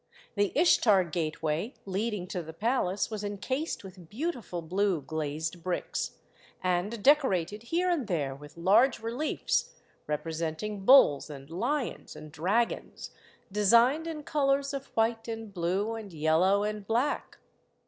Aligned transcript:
The 0.33 0.51
Ishtar 0.59 1.03
gateway 1.03 1.75
lead 1.85 2.15
ing 2.15 2.25
to 2.29 2.41
the 2.41 2.53
palace 2.53 3.11
was 3.11 3.23
encased 3.23 3.83
with 3.83 4.09
beautiful 4.09 4.63
blue 4.63 4.99
glazed 5.03 5.61
bricks, 5.61 6.17
and 6.63 7.03
decorated 7.03 7.61
here 7.61 7.87
and 7.87 8.07
there 8.07 8.33
with 8.33 8.57
large 8.57 8.99
reliefs 9.03 9.75
representing 10.07 10.85
bulls 10.85 11.29
and 11.29 11.51
lions 11.51 12.15
and 12.15 12.31
drag 12.31 12.73
ons, 12.73 13.11
designed 13.51 14.07
in 14.07 14.23
colours 14.23 14.73
of 14.73 14.87
white 14.95 15.27
and 15.27 15.53
blue 15.53 15.93
and 15.93 16.13
yellow 16.13 16.63
and 16.63 16.87
black. 16.87 17.37